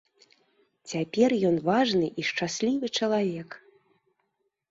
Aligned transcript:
Цяпер 0.93 1.29
ён 1.49 1.55
важны 1.67 2.07
і 2.23 2.25
шчаслівы 2.29 2.87
чалавек. 3.01 3.49